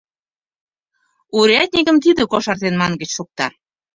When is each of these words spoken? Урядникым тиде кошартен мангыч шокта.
Урядникым 1.37 1.97
тиде 2.03 2.23
кошартен 2.31 2.75
мангыч 2.81 3.09
шокта. 3.17 3.47